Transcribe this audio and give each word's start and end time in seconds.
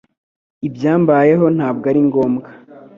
Ibyambayeho 0.67 1.45
ntabwo 1.57 1.85
ari 1.91 2.01
ngombwa 2.07 2.47